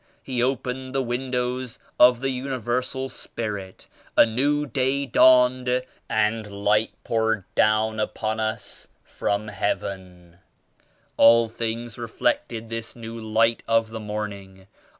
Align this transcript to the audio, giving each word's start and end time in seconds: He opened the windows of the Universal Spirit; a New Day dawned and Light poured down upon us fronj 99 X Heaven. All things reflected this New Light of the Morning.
He 0.23 0.41
opened 0.41 0.95
the 0.95 1.03
windows 1.03 1.77
of 1.99 2.21
the 2.21 2.31
Universal 2.31 3.09
Spirit; 3.09 3.85
a 4.17 4.25
New 4.25 4.65
Day 4.65 5.05
dawned 5.05 5.83
and 6.09 6.49
Light 6.49 6.89
poured 7.03 7.43
down 7.53 7.99
upon 7.99 8.39
us 8.39 8.87
fronj 9.07 9.45
99 9.45 9.49
X 9.49 9.59
Heaven. 9.59 10.37
All 11.17 11.49
things 11.49 11.99
reflected 11.99 12.71
this 12.71 12.95
New 12.95 13.21
Light 13.21 13.61
of 13.67 13.91
the 13.91 13.99
Morning. 13.99 14.65